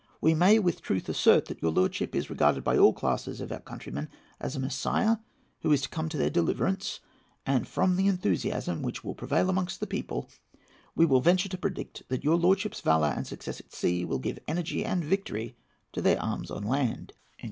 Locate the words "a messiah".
4.55-5.17